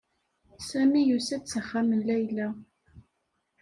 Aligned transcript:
Sami 0.69 1.01
yusa-d 1.09 1.43
s 1.51 1.53
axxam 1.59 1.87
n 1.97 2.01
Layla. 2.07 2.47